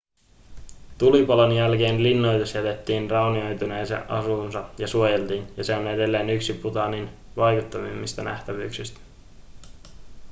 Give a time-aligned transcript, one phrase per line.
[0.97, 8.23] tulipalon jälkeen linnoitus jätettiin raunioituneeseen asuunsa ja suojeltiin ja se on edelleen yksi bhutanin vaikuttavimmista
[8.23, 8.99] nähtävyyksistä